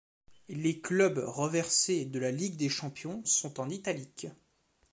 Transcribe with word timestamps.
Les 0.49 0.79
clubs 0.79 1.21
reversés 1.23 2.05
de 2.05 2.17
la 2.17 2.31
Ligue 2.31 2.55
des 2.57 2.69
Champions 2.69 3.21
sont 3.23 3.59
en 3.59 3.69
italique. 3.69 4.25